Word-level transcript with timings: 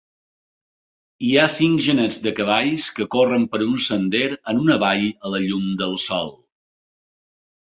Hi 1.25 1.33
ha 1.35 1.43
cinc 1.55 1.83
genets 1.87 2.17
de 2.23 2.33
cavalls 2.39 2.87
que 3.01 3.07
corren 3.17 3.45
per 3.53 3.61
un 3.67 3.77
sender 3.89 4.25
en 4.31 4.63
una 4.63 4.79
vall 4.87 5.07
a 5.11 5.33
la 5.35 5.43
llum 5.45 5.69
del 5.85 5.95
sol 6.07 6.35